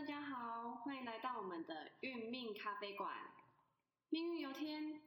[0.00, 3.14] 大家好，欢迎来到我们的运命咖啡馆。
[4.08, 4.98] 命运由天，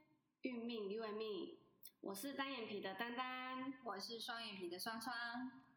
[0.42, 1.58] 运命由命。
[2.00, 5.12] 我是单眼皮的丹丹，我是双眼皮的双双。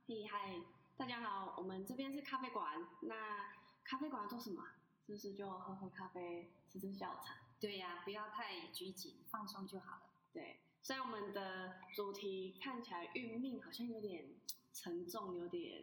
[0.05, 0.61] 嘿嗨，
[0.95, 2.87] 大家好，我们这边是咖啡馆。
[3.01, 4.63] 那咖啡馆做什么？
[5.07, 7.39] 是不是就喝喝咖啡，吃吃下午茶？
[7.59, 10.01] 对呀，不要太拘谨，放松就好了。
[10.31, 14.29] 对，虽然我们的主题看起来运命好像有点
[14.73, 15.81] 沉重，有点，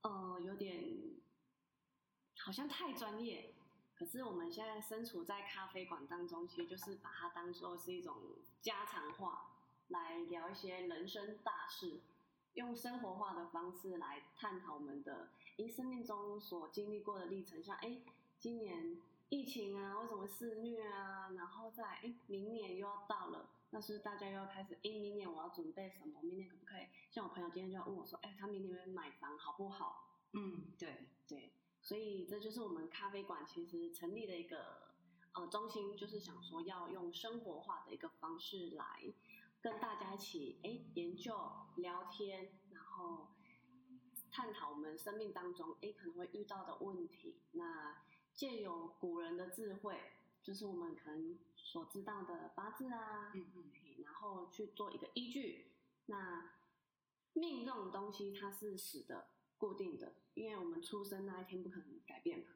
[0.00, 1.14] 呃，有点。
[2.38, 3.52] 好像太专业，
[3.98, 8.16] 可是我们现在身处在咖啡馆当中，其实就是把它当做是一种
[8.60, 9.50] 家常话
[9.88, 12.00] 来聊一些人生大事，
[12.54, 18.00] 用生活化的方式来探讨我们的诶生命中所经历过的历程，像哎
[18.38, 26.20] 今年疫情啊，为什么肆虐啊，然后再哎明年又要到了，那是大家又要开始哎明年我要准备什么？
[26.22, 26.86] 明年可不可以？
[27.10, 30.10] 像我朋友今天就要问我说，哎他明年买房好不好？
[30.32, 31.50] 嗯，对对。
[31.86, 34.90] 所以这就是我们咖啡馆其实成立的一个
[35.34, 39.04] 呃中心，就是想说要用生活化的一个方式来
[39.60, 41.38] 跟大家一起哎研究、
[41.76, 43.28] 聊天，然后
[44.32, 47.36] 探讨我们生命当中哎可能会遇到的问题。
[47.52, 48.02] 那
[48.34, 49.96] 借由古人的智慧，
[50.42, 53.70] 就是我们可能所知道的八字啊，嗯嗯，
[54.02, 55.70] 然后去做一个依据。
[56.06, 56.50] 那
[57.34, 59.28] 命这种东西它是死的。
[59.58, 62.46] 固定的，因为我们出生那一天不可能改变嘛。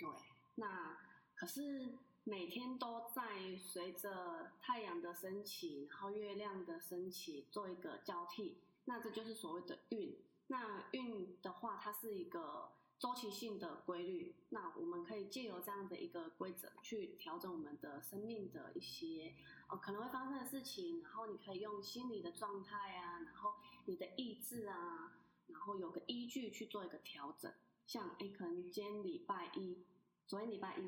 [0.00, 0.08] 对，
[0.56, 0.98] 那
[1.34, 10.16] 可是每天都在随着太阳的升起，然后月亮的升起做一个交替，那这就是所谓的运。
[10.48, 14.34] 那运的话，它是一个周期性的规律。
[14.50, 19.34] 那我们可以借由这样的一个规则去调整我们的生命的一些
[19.68, 23.54] 呃可能会发生的事情，然后你可以用心理的状态啊，然后
[23.86, 25.12] 你的意志啊。
[25.48, 27.52] 然后有个依据去做一个调整，
[27.86, 29.84] 像哎，可能今天礼拜一，
[30.26, 30.82] 昨天礼拜一，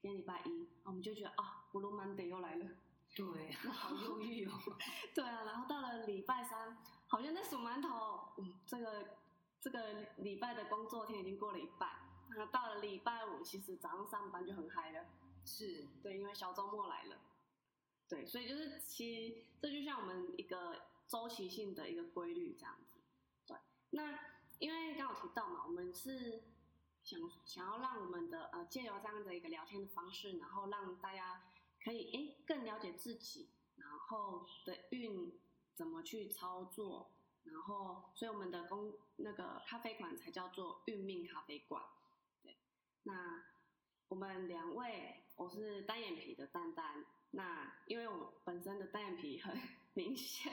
[0.00, 2.66] 今天礼拜一，我们就觉得啊，Blue Monday 又来了，
[3.14, 4.52] 对，好忧郁哦。
[5.14, 9.16] 对啊，然后到了礼拜三，好像在数馒头，嗯，这个
[9.60, 11.90] 这个礼拜的工作天已经过了一半，
[12.30, 15.06] 那到了礼拜五，其实早上上班就很嗨了，
[15.44, 17.18] 是对，因为小周末来了，
[18.08, 22.87] 对，所以就是其实这就像我们一个周期性的一个规律这样子。
[23.90, 24.18] 那
[24.58, 26.42] 因为刚好提到嘛，我们是
[27.02, 31.42] 想想要让我们的呃借由这样的一个聊天的方式，然后让大家
[31.82, 35.40] 可以诶更了解自己，然后的运
[35.74, 37.12] 怎么去操作，
[37.44, 41.82] 然后所以我们的公那个咖啡馆才叫做运命咖啡馆。
[42.42, 42.56] 对，
[43.04, 43.44] 那
[44.08, 49.56] 我们两位，我是单眼皮的丹丹，那因为我本身的单眼皮很
[49.94, 50.52] 明显，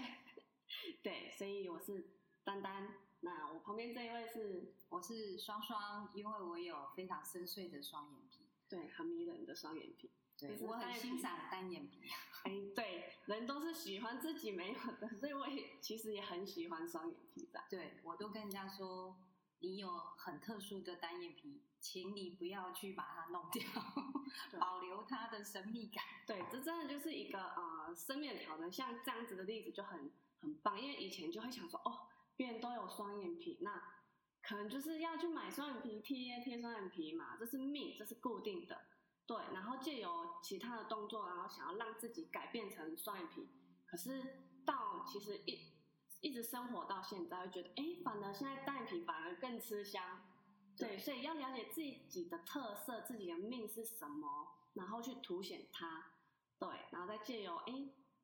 [1.02, 2.08] 对，所以我是
[2.44, 2.96] 丹丹。
[3.26, 12.04] 那我旁边这一位是，我是双双，因为我有非常深邃的双眼皮，对，很迷人的双眼皮，对我很欣赏单眼皮。
[12.44, 17.64] 哎，对，人都是喜欢自己没有的，所以我也其实也很喜欢双眼皮的。
[17.68, 19.16] 对我都跟人家说，
[19.62, 23.64] 你有很特殊的单眼皮，请你不要去把它弄掉，
[24.62, 26.04] 保留它的神秘感。
[26.28, 28.72] 对，这真的就是一个呃生命的挑战。
[28.72, 32.06] 像这样子的例子就很很棒，因为以前就会想说，哦。
[32.36, 33.82] 别人都有双眼皮，那
[34.42, 38.78] 可能就是要去买双眼皮贴贴双眼皮嘛，这是命，这是固定的。
[39.28, 43.50] 对，然后借由其他的动作，然后想要让自己改变成双眼皮。
[43.88, 45.74] 可是到其实一
[46.22, 50.22] 一直生活到现在，会觉得哎，反而现在单眼皮反而更吃香。
[50.78, 56.12] 对，所以要了解自己的特色，自己的命是什么，然后去凸显它。
[56.60, 57.74] 对，然后再借由哎，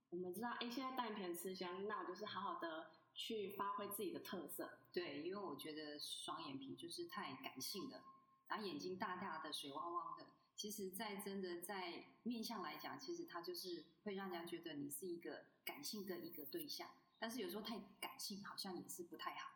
[0.10, 2.92] 我们知道哎，现在单眼皮很吃香，那我就是好好的。
[3.14, 8.04] 去发挥自己的特色，对，因为我觉得双眼皮就是太感性了，
[8.48, 16.90] 然后眼睛大大的、水汪汪的，其实，在真的在面相来讲，其实它就是会让人家觉得你是一个感性的一个对象，
[17.20, 19.52] 但是有时候太感性好像也是不太好，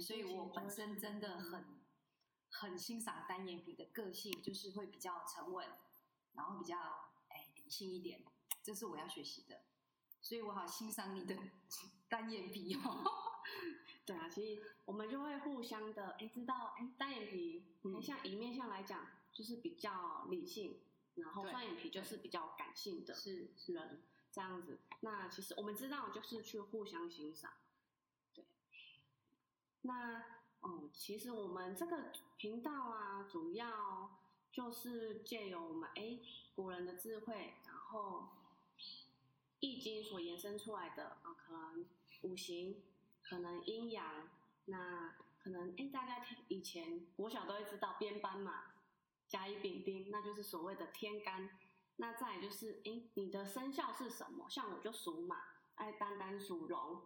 [0.00, 1.80] 所以我本身真的很
[2.50, 5.66] 很欣赏单眼皮的个性，就是会比较沉稳，
[6.34, 6.78] 然后比较
[7.28, 8.22] 哎理性一点，
[8.62, 9.62] 这是我要学习的。
[10.20, 11.36] 所以我好欣赏你的
[12.12, 13.10] 单眼皮哦。
[14.04, 20.78] 对啊，其实我们就会互相的哎，知道哎，单眼皮，哎，像一面相来讲，就是比较理性，
[21.14, 24.78] 然后双眼皮就是比较感性的，是是人这样子。
[25.00, 27.52] 那其实我们知道，就是去互相欣赏。
[28.34, 28.44] 对。
[29.82, 30.22] 那
[30.60, 34.18] 哦，其实我们这个频道啊，主要
[34.52, 36.18] 就是借由我们哎
[36.54, 38.28] 古人的智慧，然后。
[39.64, 41.86] 易经所延伸出来的啊，可能
[42.22, 42.82] 五行，
[43.22, 44.28] 可能阴阳，
[44.66, 48.64] 那可能哎，大家以前国小都会知道编班嘛，
[49.28, 51.58] 甲乙丙丁，那就是所谓的天干。
[51.96, 54.48] 那再就是，哎，你的生肖是什么？
[54.48, 55.36] 像我就属马，
[55.74, 57.02] 哎，丹丹属龙，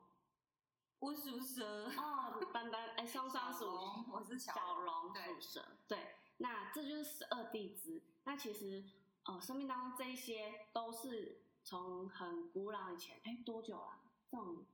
[1.00, 1.90] 我属蛇。
[1.96, 5.66] 哦，丹丹，哎，双双属龙，我是小龙属蛇。
[5.88, 8.00] 对，那这就是十二地支。
[8.24, 8.84] 那其实，
[9.24, 13.98] 呃，生命当中这一些都是从很古老以前，哎，多久了？
[14.30, 14.64] 这种，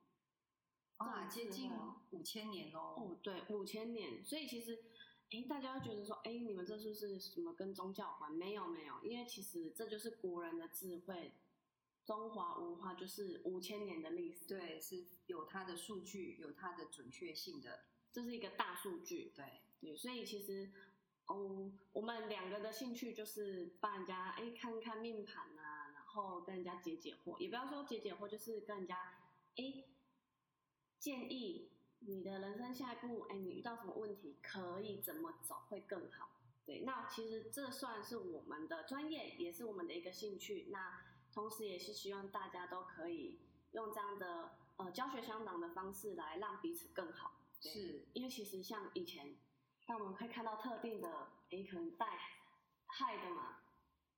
[1.03, 1.71] 啊，接近
[2.11, 2.81] 五千年喽。
[2.81, 4.25] 哦，对，五千年。
[4.25, 4.85] 所以其实。
[5.35, 8.31] 哎，大家会觉得说，哎，你们这是不是什么跟宗教有关？
[8.31, 11.33] 没有没有，因为其实这就是古人的智慧，
[12.05, 14.47] 中华文化就是五千年的历史。
[14.47, 17.81] 对，是有它的数据，有它的准确性的，
[18.13, 19.33] 这是一个大数据。
[19.35, 20.71] 对对，所以其实，
[21.25, 29.19] 哦，我们两个的兴趣就是帮人家哎看看命盘啊，然后跟人家解解惑，也不要说解解惑，就是跟人家
[29.57, 29.83] 哎
[31.03, 31.69] 建议。
[32.05, 36.31] 你的人生下一步，哎，你遇到什么问题，可以怎么走会更好？
[36.65, 40.69] 对，那其实这算是我们的专业，也是我们的一个兴趣。
[40.71, 41.01] 那
[41.33, 43.41] 同时也是希望大家都可以
[43.73, 47.41] 用这样的呃教学相长的方式来让彼此更好。
[47.61, 49.37] 是，因为其实像以前，
[49.89, 51.09] 那我们可以看到特定的，
[51.51, 52.07] 哎，可能带
[52.87, 53.59] 害的嘛。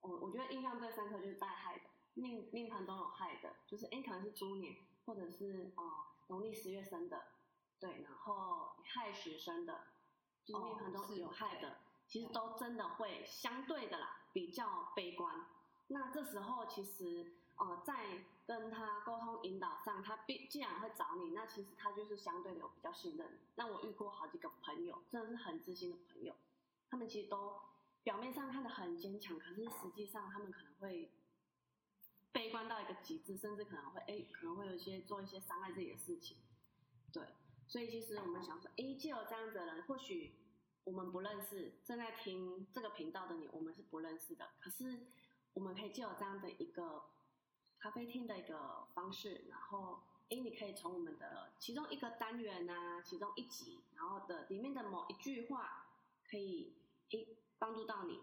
[0.01, 1.85] 我我觉得印象最深刻就是带害的，
[2.15, 4.77] 命命盘都有害的，就是哎可能是猪年，
[5.07, 7.23] 或者是哦农历十月生的。
[7.81, 9.89] 对，然后害时生的，
[10.43, 11.77] 就是命盘中有害的，
[12.09, 15.45] 其实都真的会相对的啦，比较悲观。
[15.89, 23.39] 那这时候其实，呃，在跟他沟通引导上，他必既然会找你，那其实他就是相对的有比较信任。
[23.57, 26.35] 那我遇过好几个朋友，真的是很知心的朋友，
[26.89, 27.61] 他们其实都
[28.03, 31.11] 表面上看的很坚强，可是实际上他们可能会
[32.45, 36.37] 悲观到一个极致，甚至可能会哎，可能会有一些做一些伤害自己的事情，
[37.11, 37.23] 对。
[37.67, 40.35] 所以其实我们想说，哎，就有这样的人，或许
[40.85, 44.51] 我们不认识，正在听这个频道的你，我们是不认识的。
[44.61, 45.07] 可是
[45.55, 47.05] 我们可以借有这样的一个
[47.79, 55.87] 咖啡厅的一个方式，然后，哎，你可以从我们的其中一个单元啊，其中一集，然后的里面的某一句话，
[56.29, 56.75] 可以，
[57.13, 57.27] 哎，
[57.59, 58.21] 帮助到你。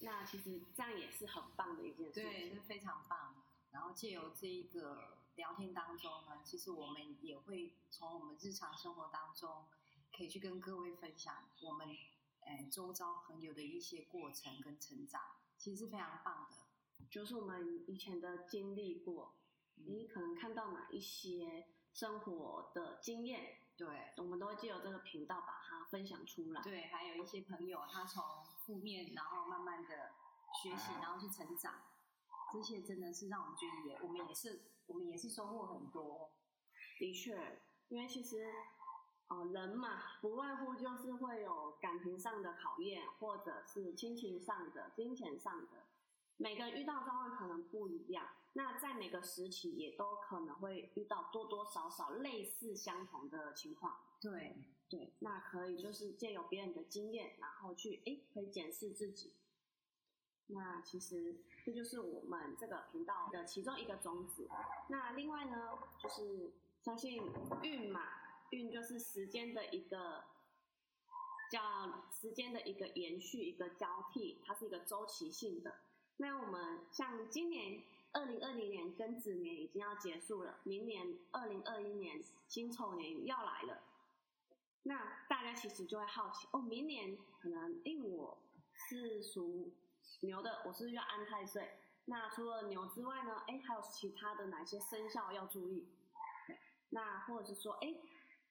[0.00, 3.34] 那其实这样也是很棒的一件事情，对，是非常棒。
[3.70, 5.16] 然后借由这一个。
[5.36, 9.64] 聊天当中呢，其实我们也会从我们日常生活当中，
[10.14, 11.88] 可以去跟各位分享我们，
[12.40, 15.22] 诶，周遭朋友的一些过程跟成长，
[15.56, 16.56] 其实是非常棒的。
[17.08, 19.36] 就是我们以前的经历过，
[19.76, 26.60] 你可能看到哪一些生活的经验，对，我们都会借由这个频道把它分享出来。
[26.60, 28.22] 对，还有一些朋友他从
[28.66, 30.12] 负面，然后慢慢的
[30.62, 31.80] 学习，然后去成长，
[32.52, 34.60] 这些真的是让我们觉得也，我们也是。
[34.86, 36.32] 我们也是收获很多，
[36.98, 38.52] 的确，因为其实，
[39.28, 45.86] 呃，人嘛，不外乎就是会有感情上的考验，或者是亲情上的、金钱上的，
[46.40, 48.26] 每个人遇到状况可能不一样。
[48.54, 54.00] 那在每个时期也都可能会遇到多多少少类似相同的情况。
[54.22, 54.56] 对
[54.88, 59.34] 对，那可以就是借由别人的经验，然后去诶，可以检视自己。
[60.46, 64.48] 那其实这就是我们这个频道的其中一个宗旨。
[64.88, 67.22] 那另外呢，就是相信
[67.62, 68.00] 运嘛，
[68.50, 70.24] 运就是时间的一个
[71.50, 75.76] 叫时间的一个延续，一个交替，它是一个周期性的。
[76.20, 83.82] 那我们像今年二零二零年庚子年已经要结束了，明年二零二一年辛丑年要来了。
[84.82, 88.38] 那大家其实就会好奇，哦，明年可能因为我
[88.74, 89.72] 是属。
[90.22, 91.78] 牛的，我是要安太岁。
[92.04, 93.42] 那除了牛之外呢？
[93.46, 95.86] 哎，还有其他的哪些生肖要注意？
[96.90, 97.94] 那或者是说，哎，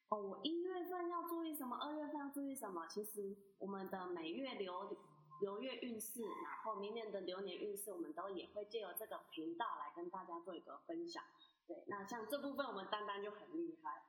[0.08, 1.78] 哦，我一月份要注意什么？
[1.78, 2.88] 二月份要注意什么？
[2.88, 4.98] 其实我们的每月流
[5.42, 11.24] 流月运势，然后明年的流年运势，我们都也会借由这个频道来跟大家做一个分享。
[11.68, 14.04] 对，那像这部分，我们丹丹就很厉害。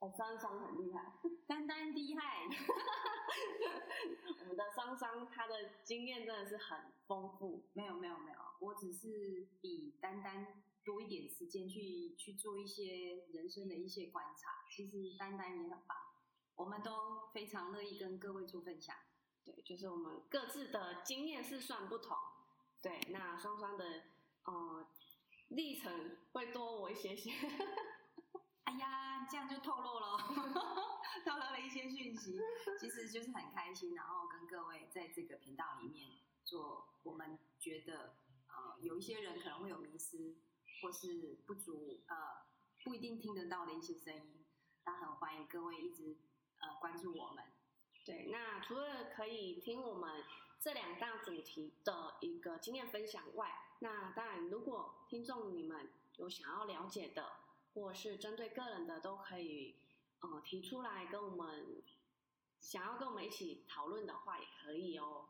[0.00, 1.12] 哦，双双很厉害，
[1.48, 2.44] 丹丹厉害。
[4.40, 7.64] 我们的双双他的经验真的是很丰富。
[7.72, 14.64] 没有没有没有，我只是比丹丹多一点时间去去做一些人生的一些观察。
[14.70, 15.96] 其实丹丹也很棒，
[16.54, 18.94] 我们都非常乐意跟各位做分享。
[19.54, 22.16] 对，就是我们各自的经验是算不同。
[22.82, 24.02] 对，那双双的
[24.44, 24.86] 呃
[25.48, 27.32] 历程会多我一些些。
[28.64, 30.18] 哎呀，这样就透露了，
[31.24, 32.38] 透露了一些讯息，
[32.78, 36.10] 其实就是很开心，然后跟各位在这个频道里面
[36.44, 38.16] 做，我们觉得
[38.48, 40.36] 呃有一些人可能会有迷失，
[40.82, 42.16] 或是不足，呃
[42.84, 44.44] 不一定听得到的一些声音，
[44.84, 46.18] 那很欢迎各位一直
[46.58, 47.44] 呃关注我们。
[48.08, 50.24] 对，那除了可以听我们
[50.58, 57.32] 这两大主题的一个经验分享外，那当然，如果听众你们有想要了解的，
[57.74, 59.74] 或是针对个人的，都可以
[60.20, 61.82] 呃提出来跟我们，
[62.60, 65.26] 想要跟我们一起讨论的话，也可以哦。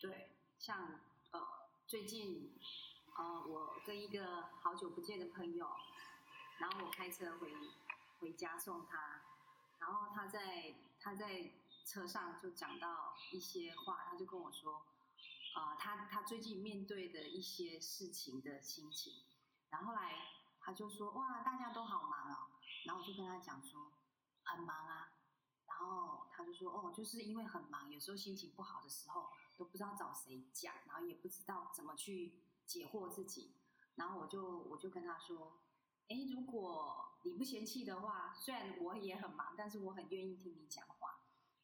[0.00, 0.98] 对，像
[1.32, 1.46] 呃
[1.86, 2.58] 最近
[3.18, 5.68] 呃我跟一个好久不见的朋友，
[6.56, 7.52] 然后我开车回
[8.20, 9.20] 回家送他，
[9.78, 11.50] 然后他在他在。
[11.84, 14.86] 车上就讲到一些话，他就跟我说，
[15.54, 19.22] 呃，他他最近面对的一些事情的心情，
[19.70, 20.14] 然后来
[20.60, 22.50] 他就说，哇，大家都好忙哦，
[22.86, 23.92] 然后我就跟他讲说，
[24.44, 25.12] 很忙啊，
[25.66, 33.54] 然后他就说，哦，就是因为很忙，有时候心情不好的时候都不知道找谁讲，然后也不知道怎么去解惑自己，
[33.96, 35.60] 然后我就我就跟他说，
[36.08, 41.13] 哎，如果你不嫌弃的话，虽然我也很忙，但是我很愿意听你讲话。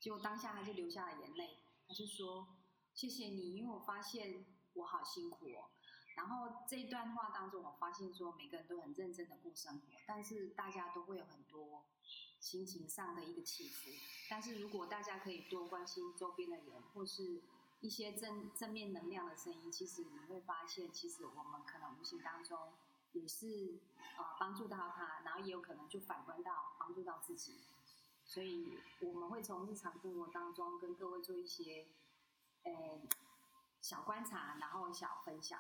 [0.01, 2.49] 结果当下他就流下了眼泪，他就说
[2.95, 5.69] ：“谢谢你，因为我发现我好辛苦哦。”
[6.17, 11.85] 然后这一段话当中，我发现说每个人都很认真的过生活，但是大家都会有很多
[12.41, 13.91] 心情上的一个起伏。
[14.29, 17.43] 但是如果大家可以多关心周边的人，或是
[17.81, 22.59] 一些正正面能量的声音，其实你会发现，其实我们可能无形当中
[23.13, 23.79] 也是
[24.17, 27.61] 啊帮助到他，然后也有可能就反观到帮助到自己。
[28.31, 31.89] 所以我们会从日常生活当中跟各位做一些，
[32.63, 33.01] 呃，
[33.81, 35.59] 小观察，然后小分享。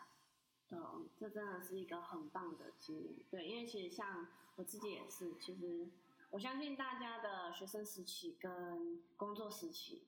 [0.68, 3.26] 嗯，这真的是一个很棒的经历。
[3.28, 5.90] 对，因为其实像我自己也是，其实
[6.30, 10.06] 我相信大家的学生时期跟工作时期，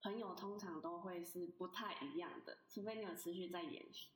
[0.00, 4.10] 朋友通常都会是不太一样的，除非你有持续在延续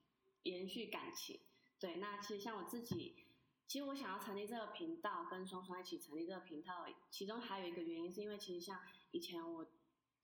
[0.45, 1.41] 延续感情。
[1.81, 3.17] 对，那其实像我自己。
[3.71, 8.81] 其实我想要成立这个频道，跟双双一起成立这个频道，其中还有一个原因，是因为其实像
[9.13, 9.65] 以前我，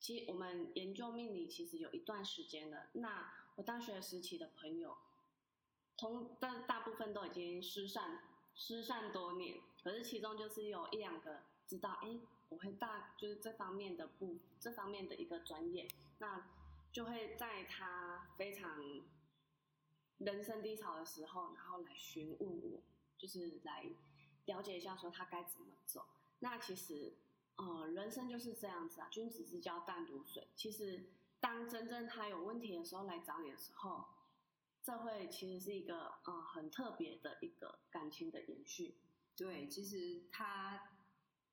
[0.01, 2.89] 其实我们研究命理其实有一段时间了。
[2.95, 4.97] 那我大学时期的朋友，
[5.97, 8.21] 同但大部分都已经失散
[8.57, 15.87] 失散多年，可是其中就是有一两个知道，哎，我会大就是这方面的不这方面的一个专业，
[16.19, 16.49] 那
[16.91, 18.83] 就会在他非常
[20.19, 22.81] 人生低潮的时候，然后来询问我。
[23.19, 23.87] 就是来
[24.47, 26.07] 了解一下，说他该怎么走。
[26.41, 27.15] 那其实，
[27.57, 30.49] 呃，人生就是这样子啊，君子之交淡如水。
[30.55, 31.07] 其实，
[31.41, 34.05] 当真正他有问题的时候来找你的时候，
[34.83, 38.97] 这会其实是一个呃很特别的一个感情的延续。
[39.37, 40.93] 对，其实他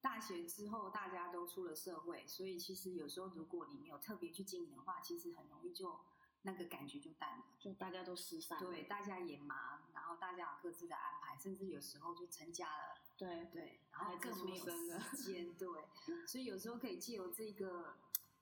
[0.01, 6.00] 大学之后大家都出了社会，所以其实有时候如果你没有特别去经营的话，其实很容易就。
[6.44, 8.60] 那个感觉就淡了，就大家都失散。
[8.60, 12.98] 对，大家也忙，然后大家有各自的安排，甚至有时候就成家了。
[13.18, 15.54] 对对，然后更没有时间。
[15.56, 15.68] 对，
[16.28, 17.96] 所以有时候可以借由这个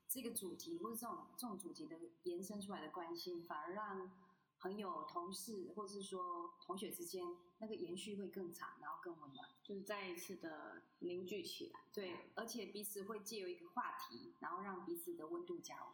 [0.08, 4.10] 这个主题，或者这种这种主题的延伸出来的关系，反而让
[4.58, 7.24] 朋友、同事，或者是说同学之间
[7.58, 11.80] 那个延续会更长，然后更温暖，就是再一次的凝聚起来。
[11.92, 15.92] 对，而且彼此会借由一个话题，然后让彼此的温度加温。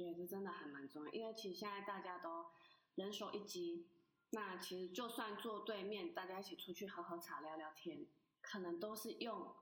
[0.00, 2.46] 对，这真的还蛮重要，因为其实现在大家都
[2.94, 3.86] 人手一机，
[4.30, 8.06] 那其实就算坐对面，大家一起出去喝喝茶、聊聊天，
[8.40, 9.54] 可能都是用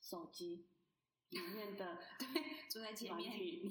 [0.00, 0.64] 手机
[1.28, 2.26] 里面的 对
[2.70, 3.70] 坐在前面，你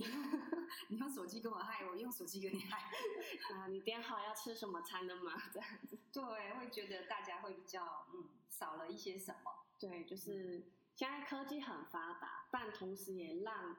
[0.90, 2.92] 你用手机跟我嗨，我用手机跟你嗨，
[3.56, 5.42] 啊，你点好要吃什么餐了吗？
[5.52, 9.52] 这样子，对，会觉得大家会比较嗯少了一些什么。
[9.80, 10.62] 对，就是
[10.94, 13.76] 现在科技很发达，但同时也让。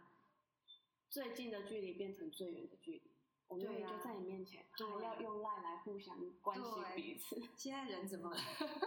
[1.12, 3.02] 最近的距离变成最远的距离，
[3.46, 7.38] 我们就在你面前，还要用赖来互相关心彼此。
[7.54, 8.34] 现在人怎么？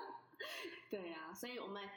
[0.90, 1.88] 对啊，所以我们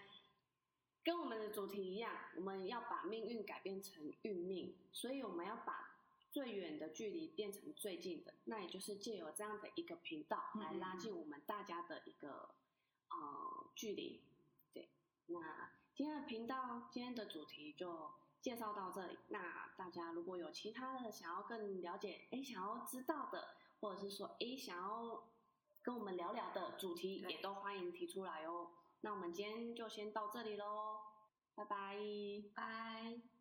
[1.02, 5.96] 跟我们的主题一样，我们要把命运改变成运命，所以我们要把
[6.30, 12.50] 最远的距离变成最近的，那也就是借由这样的一个频道来拉近我们大家的一个
[13.08, 14.20] 呃距离。
[14.74, 14.90] 对，
[15.28, 18.10] 那今天的频道，今天的主题就。
[18.40, 25.24] 介绍到这里，那大家如果有其他的想要更了解，哎，想要知道的，或者是说，哎，想要
[25.82, 28.70] 跟我们聊聊的主题，也都欢迎提出来哦。
[29.00, 30.98] 那我们今天就先到这里喽，
[31.54, 31.96] 拜拜，
[32.54, 33.37] 拜。